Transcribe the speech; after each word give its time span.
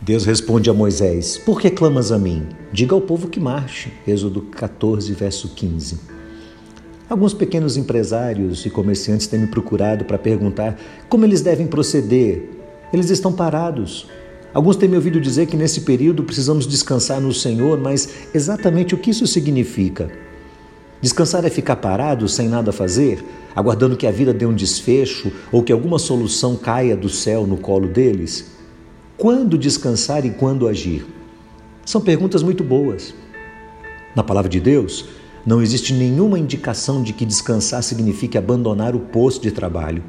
Deus 0.00 0.24
responde 0.24 0.70
a 0.70 0.74
Moisés: 0.74 1.36
Por 1.38 1.60
que 1.60 1.70
clamas 1.70 2.12
a 2.12 2.18
mim? 2.18 2.46
Diga 2.72 2.94
ao 2.94 3.00
povo 3.00 3.28
que 3.28 3.40
marche. 3.40 3.92
Êxodo 4.06 4.42
14, 4.42 5.12
verso 5.12 5.48
15. 5.48 5.98
Alguns 7.10 7.34
pequenos 7.34 7.76
empresários 7.76 8.64
e 8.64 8.70
comerciantes 8.70 9.26
têm 9.26 9.40
me 9.40 9.46
procurado 9.48 10.04
para 10.04 10.16
perguntar 10.16 10.78
como 11.08 11.24
eles 11.24 11.40
devem 11.40 11.66
proceder. 11.66 12.48
Eles 12.92 13.10
estão 13.10 13.32
parados. 13.32 14.06
Alguns 14.54 14.76
têm 14.76 14.88
me 14.88 14.96
ouvido 14.96 15.20
dizer 15.20 15.46
que 15.46 15.56
nesse 15.56 15.80
período 15.80 16.22
precisamos 16.22 16.66
descansar 16.66 17.20
no 17.20 17.34
Senhor, 17.34 17.78
mas 17.78 18.08
exatamente 18.32 18.94
o 18.94 18.98
que 18.98 19.10
isso 19.10 19.26
significa? 19.26 20.10
Descansar 21.02 21.44
é 21.44 21.50
ficar 21.50 21.76
parado, 21.76 22.28
sem 22.28 22.48
nada 22.48 22.72
fazer, 22.72 23.22
aguardando 23.54 23.96
que 23.96 24.06
a 24.06 24.10
vida 24.10 24.32
dê 24.32 24.46
um 24.46 24.54
desfecho 24.54 25.30
ou 25.52 25.62
que 25.62 25.72
alguma 25.72 25.98
solução 25.98 26.56
caia 26.56 26.96
do 26.96 27.08
céu 27.08 27.46
no 27.46 27.56
colo 27.56 27.88
deles? 27.88 28.57
Quando 29.18 29.58
descansar 29.58 30.24
e 30.24 30.30
quando 30.30 30.68
agir? 30.68 31.04
São 31.84 32.00
perguntas 32.00 32.40
muito 32.40 32.62
boas. 32.62 33.12
Na 34.14 34.22
palavra 34.22 34.48
de 34.48 34.60
Deus, 34.60 35.06
não 35.44 35.60
existe 35.60 35.92
nenhuma 35.92 36.38
indicação 36.38 37.02
de 37.02 37.12
que 37.12 37.26
descansar 37.26 37.82
signifique 37.82 38.38
abandonar 38.38 38.94
o 38.94 39.00
posto 39.00 39.42
de 39.42 39.50
trabalho. 39.50 40.04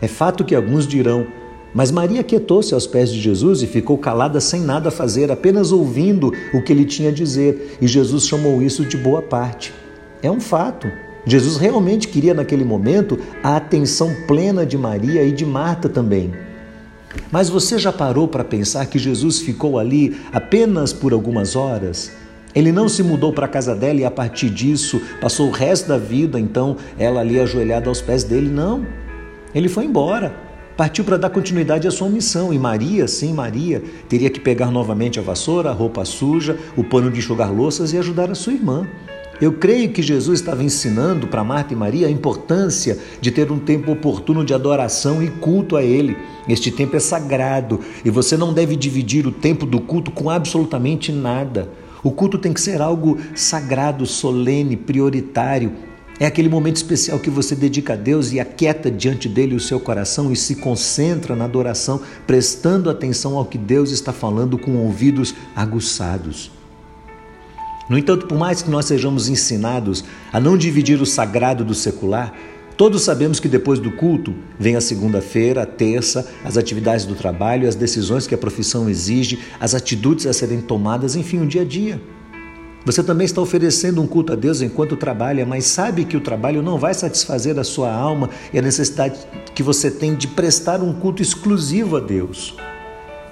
É 0.00 0.08
fato 0.08 0.44
que 0.44 0.56
alguns 0.56 0.88
dirão, 0.88 1.24
mas 1.72 1.92
Maria 1.92 2.24
quietou-se 2.24 2.74
aos 2.74 2.84
pés 2.84 3.12
de 3.12 3.20
Jesus 3.20 3.62
e 3.62 3.68
ficou 3.68 3.96
calada 3.96 4.40
sem 4.40 4.60
nada 4.60 4.90
fazer, 4.90 5.30
apenas 5.30 5.70
ouvindo 5.70 6.32
o 6.52 6.60
que 6.60 6.72
ele 6.72 6.84
tinha 6.84 7.10
a 7.10 7.14
dizer, 7.14 7.78
e 7.80 7.86
Jesus 7.86 8.26
chamou 8.26 8.60
isso 8.60 8.84
de 8.84 8.96
boa 8.96 9.22
parte. 9.22 9.72
É 10.20 10.28
um 10.28 10.40
fato. 10.40 10.90
Jesus 11.24 11.58
realmente 11.58 12.08
queria 12.08 12.34
naquele 12.34 12.64
momento 12.64 13.16
a 13.40 13.54
atenção 13.54 14.12
plena 14.26 14.66
de 14.66 14.76
Maria 14.76 15.22
e 15.22 15.30
de 15.30 15.46
Marta 15.46 15.88
também. 15.88 16.32
Mas 17.30 17.48
você 17.48 17.78
já 17.78 17.92
parou 17.92 18.28
para 18.28 18.44
pensar 18.44 18.86
que 18.86 18.98
Jesus 18.98 19.40
ficou 19.40 19.78
ali 19.78 20.16
apenas 20.32 20.92
por 20.92 21.12
algumas 21.12 21.56
horas? 21.56 22.12
Ele 22.54 22.70
não 22.70 22.88
se 22.88 23.02
mudou 23.02 23.32
para 23.32 23.46
a 23.46 23.48
casa 23.48 23.74
dela 23.74 24.00
e 24.00 24.04
a 24.04 24.10
partir 24.10 24.50
disso 24.50 25.00
passou 25.20 25.48
o 25.48 25.50
resto 25.50 25.88
da 25.88 25.96
vida, 25.96 26.38
então 26.38 26.76
ela 26.98 27.20
ali 27.20 27.40
ajoelhada 27.40 27.88
aos 27.88 28.02
pés 28.02 28.24
dele? 28.24 28.48
Não. 28.48 28.86
Ele 29.54 29.68
foi 29.68 29.84
embora, 29.86 30.34
partiu 30.76 31.04
para 31.04 31.16
dar 31.16 31.30
continuidade 31.30 31.88
à 31.88 31.90
sua 31.90 32.08
missão. 32.08 32.52
E 32.52 32.58
Maria, 32.58 33.08
sim, 33.08 33.32
Maria, 33.32 33.82
teria 34.08 34.28
que 34.28 34.40
pegar 34.40 34.70
novamente 34.70 35.18
a 35.18 35.22
vassoura, 35.22 35.70
a 35.70 35.72
roupa 35.72 36.04
suja, 36.04 36.58
o 36.76 36.84
pano 36.84 37.10
de 37.10 37.18
enxugar 37.18 37.50
louças 37.52 37.92
e 37.92 37.98
ajudar 37.98 38.30
a 38.30 38.34
sua 38.34 38.52
irmã. 38.52 38.86
Eu 39.40 39.54
creio 39.54 39.90
que 39.90 40.02
Jesus 40.02 40.40
estava 40.40 40.62
ensinando 40.62 41.26
para 41.26 41.42
Marta 41.42 41.72
e 41.72 41.76
Maria 41.76 42.06
a 42.06 42.10
importância 42.10 42.98
de 43.20 43.30
ter 43.30 43.50
um 43.50 43.58
tempo 43.58 43.90
oportuno 43.90 44.44
de 44.44 44.54
adoração 44.54 45.22
e 45.22 45.28
culto 45.28 45.76
a 45.76 45.82
Ele. 45.82 46.16
Este 46.48 46.70
tempo 46.70 46.96
é 46.96 47.00
sagrado 47.00 47.80
e 48.04 48.10
você 48.10 48.36
não 48.36 48.52
deve 48.52 48.76
dividir 48.76 49.26
o 49.26 49.32
tempo 49.32 49.66
do 49.66 49.80
culto 49.80 50.10
com 50.10 50.30
absolutamente 50.30 51.10
nada. 51.10 51.68
O 52.04 52.10
culto 52.10 52.38
tem 52.38 52.52
que 52.52 52.60
ser 52.60 52.80
algo 52.80 53.18
sagrado, 53.34 54.06
solene, 54.06 54.76
prioritário. 54.76 55.72
É 56.20 56.26
aquele 56.26 56.48
momento 56.48 56.76
especial 56.76 57.18
que 57.18 57.30
você 57.30 57.56
dedica 57.56 57.94
a 57.94 57.96
Deus 57.96 58.32
e 58.32 58.38
aquieta 58.38 58.90
diante 58.90 59.28
dele 59.28 59.56
o 59.56 59.60
seu 59.60 59.80
coração 59.80 60.30
e 60.30 60.36
se 60.36 60.56
concentra 60.56 61.34
na 61.34 61.46
adoração, 61.46 62.00
prestando 62.26 62.90
atenção 62.90 63.36
ao 63.36 63.44
que 63.44 63.58
Deus 63.58 63.90
está 63.90 64.12
falando 64.12 64.56
com 64.58 64.76
ouvidos 64.76 65.34
aguçados. 65.56 66.61
No 67.92 67.98
entanto, 67.98 68.26
por 68.26 68.38
mais 68.38 68.62
que 68.62 68.70
nós 68.70 68.86
sejamos 68.86 69.28
ensinados 69.28 70.02
a 70.32 70.40
não 70.40 70.56
dividir 70.56 71.02
o 71.02 71.04
sagrado 71.04 71.62
do 71.62 71.74
secular, 71.74 72.32
todos 72.74 73.02
sabemos 73.02 73.38
que 73.38 73.50
depois 73.50 73.78
do 73.78 73.92
culto 73.92 74.34
vem 74.58 74.76
a 74.76 74.80
segunda-feira, 74.80 75.64
a 75.64 75.66
terça, 75.66 76.26
as 76.42 76.56
atividades 76.56 77.04
do 77.04 77.14
trabalho, 77.14 77.68
as 77.68 77.74
decisões 77.74 78.26
que 78.26 78.34
a 78.34 78.38
profissão 78.38 78.88
exige, 78.88 79.40
as 79.60 79.74
atitudes 79.74 80.26
a 80.26 80.32
serem 80.32 80.62
tomadas, 80.62 81.16
enfim, 81.16 81.42
o 81.42 81.46
dia 81.46 81.60
a 81.60 81.64
dia. 81.66 82.00
Você 82.86 83.02
também 83.02 83.26
está 83.26 83.42
oferecendo 83.42 84.00
um 84.00 84.06
culto 84.06 84.32
a 84.32 84.36
Deus 84.36 84.62
enquanto 84.62 84.96
trabalha, 84.96 85.44
mas 85.44 85.66
sabe 85.66 86.06
que 86.06 86.16
o 86.16 86.20
trabalho 86.22 86.62
não 86.62 86.78
vai 86.78 86.94
satisfazer 86.94 87.58
a 87.58 87.62
sua 87.62 87.92
alma 87.92 88.30
e 88.54 88.58
a 88.58 88.62
necessidade 88.62 89.18
que 89.54 89.62
você 89.62 89.90
tem 89.90 90.14
de 90.14 90.28
prestar 90.28 90.80
um 90.80 90.94
culto 90.94 91.20
exclusivo 91.20 91.98
a 91.98 92.00
Deus. 92.00 92.56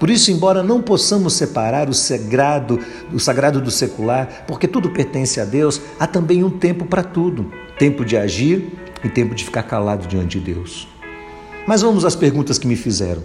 Por 0.01 0.09
isso, 0.09 0.31
embora 0.31 0.63
não 0.63 0.81
possamos 0.81 1.33
separar 1.33 1.87
o 1.87 1.93
sagrado, 1.93 2.79
o 3.13 3.19
sagrado 3.19 3.61
do 3.61 3.69
secular, 3.69 4.45
porque 4.47 4.67
tudo 4.67 4.89
pertence 4.89 5.39
a 5.39 5.45
Deus, 5.45 5.79
há 5.99 6.07
também 6.07 6.43
um 6.43 6.49
tempo 6.49 6.85
para 6.85 7.03
tudo: 7.03 7.51
tempo 7.77 8.03
de 8.03 8.17
agir 8.17 8.79
e 9.03 9.09
tempo 9.09 9.35
de 9.35 9.45
ficar 9.45 9.61
calado 9.61 10.07
diante 10.07 10.39
de 10.39 10.53
Deus. 10.55 10.87
Mas 11.67 11.83
vamos 11.83 12.03
às 12.03 12.15
perguntas 12.15 12.57
que 12.57 12.65
me 12.65 12.75
fizeram. 12.75 13.21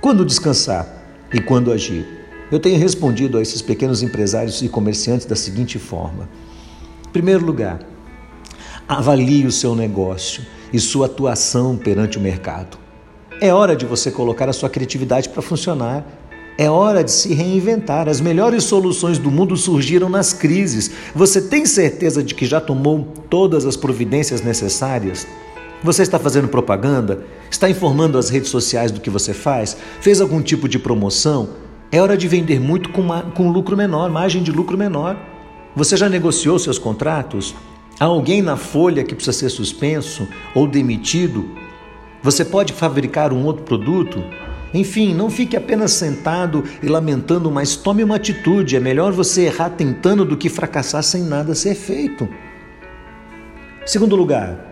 Quando 0.00 0.24
descansar 0.24 0.86
e 1.34 1.40
quando 1.40 1.72
agir? 1.72 2.06
Eu 2.48 2.60
tenho 2.60 2.78
respondido 2.78 3.36
a 3.36 3.42
esses 3.42 3.60
pequenos 3.60 4.00
empresários 4.00 4.62
e 4.62 4.68
comerciantes 4.68 5.26
da 5.26 5.34
seguinte 5.34 5.80
forma: 5.80 6.28
em 7.08 7.10
primeiro 7.10 7.44
lugar, 7.44 7.80
avalie 8.86 9.46
o 9.46 9.50
seu 9.50 9.74
negócio 9.74 10.46
e 10.72 10.78
sua 10.78 11.06
atuação 11.06 11.76
perante 11.76 12.18
o 12.18 12.20
mercado. 12.20 12.78
É 13.40 13.52
hora 13.54 13.74
de 13.74 13.86
você 13.86 14.10
colocar 14.10 14.48
a 14.48 14.52
sua 14.52 14.68
criatividade 14.68 15.28
para 15.28 15.42
funcionar 15.42 16.06
é 16.60 16.68
hora 16.68 17.02
de 17.02 17.10
se 17.10 17.32
reinventar. 17.32 18.06
As 18.06 18.20
melhores 18.20 18.64
soluções 18.64 19.16
do 19.16 19.30
mundo 19.30 19.56
surgiram 19.56 20.10
nas 20.10 20.34
crises. 20.34 20.90
Você 21.14 21.40
tem 21.40 21.64
certeza 21.64 22.22
de 22.22 22.34
que 22.34 22.44
já 22.44 22.60
tomou 22.60 23.08
todas 23.30 23.64
as 23.64 23.78
providências 23.78 24.42
necessárias? 24.42 25.26
Você 25.82 26.02
está 26.02 26.18
fazendo 26.18 26.48
propaganda? 26.48 27.24
Está 27.50 27.70
informando 27.70 28.18
as 28.18 28.28
redes 28.28 28.50
sociais 28.50 28.90
do 28.90 29.00
que 29.00 29.08
você 29.08 29.32
faz? 29.32 29.74
Fez 30.02 30.20
algum 30.20 30.42
tipo 30.42 30.68
de 30.68 30.78
promoção? 30.78 31.48
É 31.90 31.98
hora 31.98 32.14
de 32.14 32.28
vender 32.28 32.60
muito 32.60 32.90
com, 32.90 33.00
uma, 33.00 33.22
com 33.22 33.50
lucro 33.50 33.74
menor, 33.74 34.10
margem 34.10 34.42
de 34.42 34.52
lucro 34.52 34.76
menor. 34.76 35.16
Você 35.74 35.96
já 35.96 36.10
negociou 36.10 36.58
seus 36.58 36.78
contratos? 36.78 37.54
Há 37.98 38.04
alguém 38.04 38.42
na 38.42 38.58
folha 38.58 39.02
que 39.02 39.14
precisa 39.14 39.38
ser 39.38 39.48
suspenso 39.48 40.28
ou 40.54 40.66
demitido? 40.66 41.69
Você 42.22 42.44
pode 42.44 42.72
fabricar 42.72 43.32
um 43.32 43.44
outro 43.44 43.64
produto? 43.64 44.22
Enfim, 44.72 45.14
não 45.14 45.30
fique 45.30 45.56
apenas 45.56 45.92
sentado 45.92 46.62
e 46.82 46.86
lamentando, 46.86 47.50
mas 47.50 47.76
tome 47.76 48.04
uma 48.04 48.16
atitude. 48.16 48.76
É 48.76 48.80
melhor 48.80 49.12
você 49.12 49.46
errar 49.46 49.70
tentando 49.70 50.24
do 50.24 50.36
que 50.36 50.48
fracassar 50.48 51.02
sem 51.02 51.22
nada 51.22 51.54
ser 51.54 51.74
feito. 51.74 52.28
Segundo 53.86 54.14
lugar, 54.14 54.70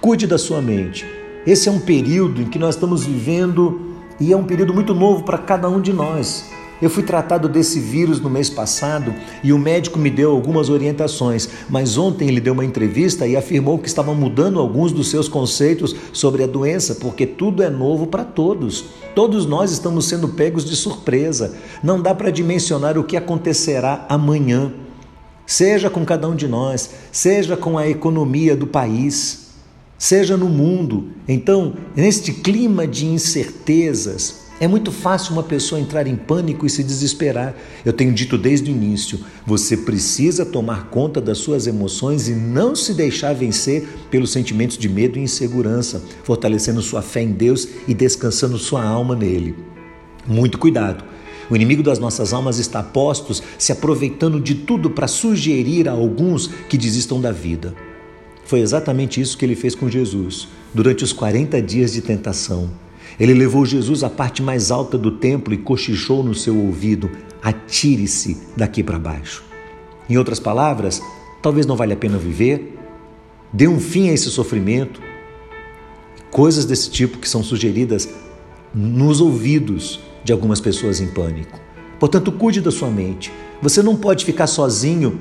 cuide 0.00 0.26
da 0.26 0.36
sua 0.36 0.60
mente. 0.60 1.06
Esse 1.46 1.68
é 1.68 1.72
um 1.72 1.80
período 1.80 2.42
em 2.42 2.46
que 2.46 2.58
nós 2.58 2.74
estamos 2.74 3.06
vivendo 3.06 3.96
e 4.18 4.32
é 4.32 4.36
um 4.36 4.44
período 4.44 4.74
muito 4.74 4.92
novo 4.92 5.22
para 5.22 5.38
cada 5.38 5.68
um 5.68 5.80
de 5.80 5.92
nós. 5.92 6.50
Eu 6.80 6.88
fui 6.88 7.02
tratado 7.02 7.48
desse 7.48 7.78
vírus 7.78 8.20
no 8.20 8.30
mês 8.30 8.48
passado 8.48 9.14
e 9.44 9.52
o 9.52 9.58
médico 9.58 9.98
me 9.98 10.08
deu 10.08 10.30
algumas 10.30 10.70
orientações, 10.70 11.48
mas 11.68 11.98
ontem 11.98 12.28
ele 12.28 12.40
deu 12.40 12.54
uma 12.54 12.64
entrevista 12.64 13.26
e 13.26 13.36
afirmou 13.36 13.78
que 13.78 13.88
estava 13.88 14.14
mudando 14.14 14.58
alguns 14.58 14.90
dos 14.90 15.10
seus 15.10 15.28
conceitos 15.28 15.94
sobre 16.12 16.42
a 16.42 16.46
doença, 16.46 16.94
porque 16.94 17.26
tudo 17.26 17.62
é 17.62 17.68
novo 17.68 18.06
para 18.06 18.24
todos. 18.24 18.86
Todos 19.14 19.44
nós 19.44 19.72
estamos 19.72 20.06
sendo 20.06 20.28
pegos 20.28 20.64
de 20.64 20.74
surpresa. 20.74 21.54
Não 21.82 22.00
dá 22.00 22.14
para 22.14 22.30
dimensionar 22.30 22.96
o 22.96 23.04
que 23.04 23.16
acontecerá 23.16 24.06
amanhã. 24.08 24.72
Seja 25.44 25.90
com 25.90 26.04
cada 26.04 26.28
um 26.28 26.36
de 26.36 26.46
nós, 26.46 26.90
seja 27.10 27.56
com 27.56 27.76
a 27.76 27.88
economia 27.88 28.56
do 28.56 28.68
país, 28.68 29.48
seja 29.98 30.36
no 30.36 30.48
mundo. 30.48 31.08
Então, 31.28 31.74
neste 31.94 32.32
clima 32.32 32.86
de 32.86 33.04
incertezas, 33.04 34.49
é 34.60 34.68
muito 34.68 34.92
fácil 34.92 35.32
uma 35.32 35.42
pessoa 35.42 35.80
entrar 35.80 36.06
em 36.06 36.14
pânico 36.14 36.66
e 36.66 36.70
se 36.70 36.84
desesperar. 36.84 37.54
Eu 37.82 37.94
tenho 37.94 38.12
dito 38.12 38.36
desde 38.36 38.70
o 38.70 38.74
início: 38.74 39.18
você 39.46 39.74
precisa 39.74 40.44
tomar 40.44 40.90
conta 40.90 41.18
das 41.18 41.38
suas 41.38 41.66
emoções 41.66 42.28
e 42.28 42.32
não 42.32 42.76
se 42.76 42.92
deixar 42.92 43.34
vencer 43.34 43.88
pelos 44.10 44.30
sentimentos 44.30 44.76
de 44.76 44.86
medo 44.86 45.18
e 45.18 45.22
insegurança, 45.22 46.02
fortalecendo 46.22 46.82
sua 46.82 47.00
fé 47.00 47.22
em 47.22 47.32
Deus 47.32 47.66
e 47.88 47.94
descansando 47.94 48.58
sua 48.58 48.84
alma 48.84 49.16
nele. 49.16 49.56
Muito 50.26 50.58
cuidado. 50.58 51.04
O 51.48 51.56
inimigo 51.56 51.82
das 51.82 51.98
nossas 51.98 52.34
almas 52.34 52.58
está 52.58 52.82
postos, 52.82 53.42
se 53.58 53.72
aproveitando 53.72 54.38
de 54.38 54.54
tudo 54.54 54.90
para 54.90 55.08
sugerir 55.08 55.88
a 55.88 55.92
alguns 55.92 56.48
que 56.68 56.76
desistam 56.76 57.18
da 57.18 57.32
vida. 57.32 57.74
Foi 58.44 58.60
exatamente 58.60 59.20
isso 59.20 59.38
que 59.38 59.44
ele 59.44 59.56
fez 59.56 59.74
com 59.74 59.88
Jesus 59.88 60.48
durante 60.74 61.02
os 61.02 61.14
40 61.14 61.60
dias 61.62 61.92
de 61.92 62.02
tentação. 62.02 62.70
Ele 63.20 63.34
levou 63.34 63.66
Jesus 63.66 64.02
à 64.02 64.08
parte 64.08 64.42
mais 64.42 64.70
alta 64.70 64.96
do 64.96 65.10
templo 65.10 65.52
e 65.52 65.58
cochichou 65.58 66.24
no 66.24 66.34
seu 66.34 66.56
ouvido: 66.56 67.10
atire-se 67.42 68.38
daqui 68.56 68.82
para 68.82 68.98
baixo. 68.98 69.44
Em 70.08 70.16
outras 70.16 70.40
palavras, 70.40 71.02
talvez 71.42 71.66
não 71.66 71.76
valha 71.76 71.92
a 71.92 71.98
pena 71.98 72.16
viver, 72.16 72.78
dê 73.52 73.68
um 73.68 73.78
fim 73.78 74.08
a 74.08 74.12
esse 74.14 74.30
sofrimento. 74.30 75.02
Coisas 76.30 76.64
desse 76.64 76.90
tipo 76.90 77.18
que 77.18 77.28
são 77.28 77.42
sugeridas 77.42 78.08
nos 78.74 79.20
ouvidos 79.20 80.00
de 80.24 80.32
algumas 80.32 80.60
pessoas 80.60 81.00
em 81.00 81.08
pânico. 81.08 81.60
Portanto, 81.98 82.32
cuide 82.32 82.60
da 82.62 82.70
sua 82.70 82.88
mente. 82.88 83.30
Você 83.60 83.82
não 83.82 83.94
pode 83.94 84.24
ficar 84.24 84.46
sozinho 84.46 85.20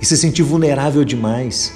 e 0.00 0.06
se 0.06 0.16
sentir 0.16 0.42
vulnerável 0.42 1.04
demais. 1.04 1.72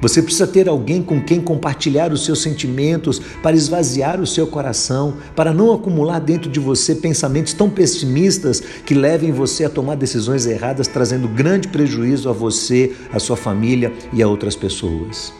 Você 0.00 0.22
precisa 0.22 0.46
ter 0.46 0.68
alguém 0.68 1.02
com 1.02 1.20
quem 1.20 1.40
compartilhar 1.40 2.12
os 2.12 2.24
seus 2.24 2.40
sentimentos, 2.40 3.20
para 3.42 3.56
esvaziar 3.56 4.20
o 4.20 4.26
seu 4.26 4.46
coração, 4.46 5.16
para 5.34 5.52
não 5.52 5.72
acumular 5.72 6.20
dentro 6.20 6.48
de 6.48 6.60
você 6.60 6.94
pensamentos 6.94 7.52
tão 7.52 7.68
pessimistas 7.68 8.60
que 8.86 8.94
levem 8.94 9.32
você 9.32 9.64
a 9.64 9.70
tomar 9.70 9.96
decisões 9.96 10.46
erradas, 10.46 10.86
trazendo 10.86 11.26
grande 11.26 11.66
prejuízo 11.68 12.28
a 12.28 12.32
você, 12.32 12.92
a 13.12 13.18
sua 13.18 13.36
família 13.36 13.92
e 14.12 14.22
a 14.22 14.28
outras 14.28 14.54
pessoas. 14.54 15.32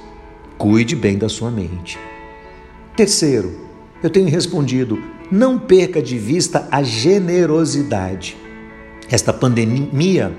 Cuide 0.56 0.96
bem 0.96 1.16
da 1.16 1.28
sua 1.28 1.52
mente. 1.52 1.96
Terceiro, 2.96 3.54
eu 4.02 4.10
tenho 4.10 4.28
respondido: 4.28 4.98
não 5.30 5.56
perca 5.56 6.02
de 6.02 6.18
vista 6.18 6.66
a 6.68 6.82
generosidade. 6.82 8.36
Esta 9.08 9.32
pandemia 9.32 10.36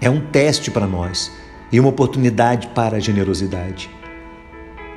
é 0.00 0.08
um 0.08 0.20
teste 0.20 0.70
para 0.70 0.86
nós 0.86 1.32
e 1.72 1.80
uma 1.80 1.88
oportunidade 1.88 2.68
para 2.68 2.96
a 2.96 3.00
generosidade. 3.00 3.90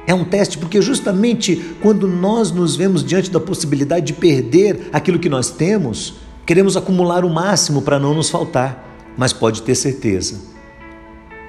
É 0.07 0.13
um 0.13 0.24
teste 0.24 0.57
porque, 0.57 0.81
justamente 0.81 1.75
quando 1.81 2.07
nós 2.07 2.51
nos 2.51 2.75
vemos 2.75 3.04
diante 3.04 3.30
da 3.30 3.39
possibilidade 3.39 4.07
de 4.07 4.13
perder 4.13 4.89
aquilo 4.92 5.19
que 5.19 5.30
nós 5.30 5.51
temos, 5.51 6.16
queremos 6.45 6.75
acumular 6.75 7.24
o 7.24 7.30
máximo 7.30 7.81
para 7.81 8.00
não 8.00 8.13
nos 8.13 8.30
faltar. 8.30 8.88
Mas 9.16 9.33
pode 9.33 9.62
ter 9.62 9.75
certeza, 9.75 10.39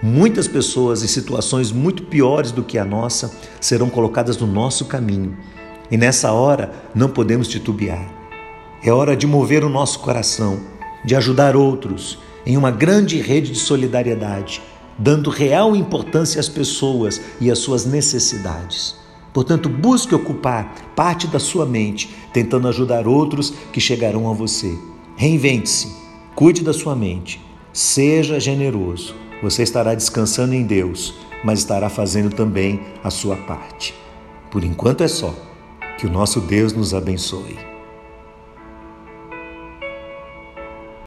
muitas 0.03 0.49
pessoas 0.49 1.03
em 1.03 1.07
situações 1.07 1.71
muito 1.71 2.03
piores 2.03 2.51
do 2.51 2.63
que 2.63 2.77
a 2.77 2.85
nossa 2.85 3.33
serão 3.61 3.89
colocadas 3.89 4.37
no 4.37 4.47
nosso 4.47 4.85
caminho. 4.85 5.37
E 5.91 5.97
nessa 5.97 6.33
hora 6.33 6.71
não 6.95 7.09
podemos 7.09 7.49
titubear. 7.49 8.13
É 8.83 8.91
hora 8.91 9.17
de 9.17 9.27
mover 9.27 9.65
o 9.65 9.69
nosso 9.69 10.01
coração, 10.01 10.61
de 11.05 11.15
ajudar 11.15 11.57
outros 11.57 12.19
em 12.45 12.57
uma 12.57 12.71
grande 12.71 13.21
rede 13.21 13.53
de 13.53 13.59
solidariedade 13.59 14.63
dando 15.01 15.31
real 15.31 15.75
importância 15.75 16.39
às 16.39 16.49
pessoas 16.49 17.21
e 17.41 17.51
às 17.51 17.59
suas 17.59 17.87
necessidades. 17.87 18.95
Portanto, 19.33 19.69
busque 19.69 20.15
ocupar 20.15 20.93
parte 20.95 21.27
da 21.27 21.39
sua 21.39 21.65
mente, 21.65 22.15
tentando 22.33 22.69
ajudar 22.69 23.09
outros 23.09 23.53
que 23.73 23.81
chegarão 23.81 24.29
a 24.29 24.35
você. 24.35 24.79
Reinvente-se, 25.17 25.89
cuide 26.35 26.63
da 26.63 26.73
sua 26.73 26.95
mente, 26.95 27.41
seja 27.73 28.39
generoso. 28.39 29.15
Você 29.43 29.63
estará 29.63 29.95
descansando 29.95 30.55
em 30.55 30.65
Deus, 30.65 31.15
mas 31.43 31.61
estará 31.61 31.89
fazendo 31.89 32.35
também 32.35 32.81
a 33.03 33.09
sua 33.09 33.37
parte. 33.37 33.95
Por 34.51 34.63
enquanto 34.63 35.03
é 35.03 35.09
só. 35.09 35.35
Que 35.99 36.07
o 36.07 36.11
nosso 36.11 36.41
Deus 36.41 36.73
nos 36.73 36.93
abençoe. 36.93 37.70